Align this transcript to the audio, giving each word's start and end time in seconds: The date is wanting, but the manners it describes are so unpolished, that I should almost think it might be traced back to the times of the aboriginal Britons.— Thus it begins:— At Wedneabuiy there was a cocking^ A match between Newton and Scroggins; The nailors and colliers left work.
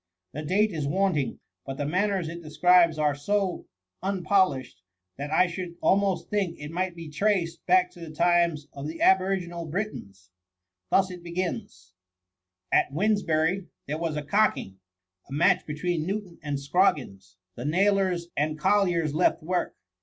The 0.33 0.41
date 0.41 0.71
is 0.71 0.87
wanting, 0.87 1.41
but 1.63 1.77
the 1.77 1.85
manners 1.85 2.27
it 2.27 2.41
describes 2.41 2.97
are 2.97 3.13
so 3.13 3.67
unpolished, 4.01 4.81
that 5.19 5.29
I 5.29 5.45
should 5.45 5.75
almost 5.79 6.27
think 6.27 6.57
it 6.57 6.71
might 6.71 6.95
be 6.95 7.07
traced 7.07 7.63
back 7.67 7.91
to 7.91 7.99
the 7.99 8.09
times 8.09 8.65
of 8.73 8.87
the 8.87 8.99
aboriginal 8.99 9.67
Britons.— 9.67 10.31
Thus 10.89 11.11
it 11.11 11.21
begins:— 11.21 11.93
At 12.71 12.91
Wedneabuiy 12.91 13.67
there 13.85 13.99
was 13.99 14.17
a 14.17 14.23
cocking^ 14.23 14.77
A 15.29 15.33
match 15.33 15.67
between 15.67 16.07
Newton 16.07 16.39
and 16.41 16.59
Scroggins; 16.59 17.37
The 17.53 17.65
nailors 17.65 18.29
and 18.35 18.57
colliers 18.57 19.13
left 19.13 19.43
work. 19.43 19.75